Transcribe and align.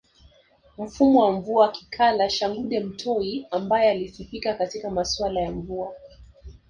Mfumwa 0.77 1.25
wa 1.25 1.31
Mvua 1.31 1.71
Kikala 1.71 2.29
Shaghude 2.29 2.79
Mtoi 2.79 3.47
ambaye 3.51 3.89
alisifika 3.91 4.53
katika 4.53 4.89
masuala 4.89 5.41
ya 5.41 5.51
mvua 5.51 5.93